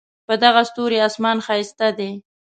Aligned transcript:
په 0.27 0.33
دغه 0.43 0.61
ستوري 0.69 0.97
آسمان 1.07 1.37
ښایسته 1.45 1.87
دی 1.97 2.11